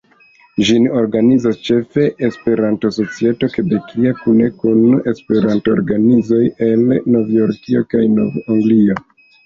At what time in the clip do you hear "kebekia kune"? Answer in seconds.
3.57-4.51